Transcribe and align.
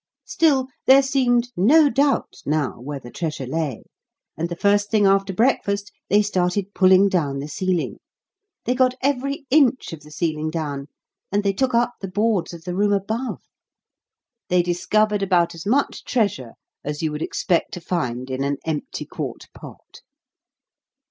Still, 0.25 0.65
there 0.87 1.03
seemed 1.03 1.49
no 1.55 1.87
doubt 1.87 2.37
now 2.43 2.79
where 2.81 2.99
the 2.99 3.11
treasure 3.11 3.45
lay, 3.45 3.83
and 4.35 4.49
the 4.49 4.55
first 4.55 4.89
thing 4.89 5.05
after 5.05 5.31
breakfast 5.31 5.91
they 6.09 6.23
started 6.23 6.73
pulling 6.73 7.07
down 7.07 7.37
the 7.37 7.47
ceiling. 7.47 7.99
They 8.65 8.73
got 8.73 8.95
every 9.03 9.45
inch 9.51 9.93
of 9.93 9.99
the 9.99 10.09
ceiling 10.09 10.49
down, 10.49 10.87
and 11.31 11.43
they 11.43 11.53
took 11.53 11.75
up 11.75 11.93
the 12.01 12.07
boards 12.07 12.51
of 12.51 12.63
the 12.63 12.75
room 12.75 12.93
above. 12.93 13.43
They 14.49 14.63
discovered 14.63 15.21
about 15.21 15.53
as 15.53 15.67
much 15.67 16.03
treasure 16.03 16.53
as 16.83 17.03
you 17.03 17.11
would 17.11 17.21
expect 17.21 17.71
to 17.73 17.79
find 17.79 18.31
in 18.31 18.43
an 18.43 18.57
empty 18.65 19.05
quart 19.05 19.49
pot. 19.53 20.01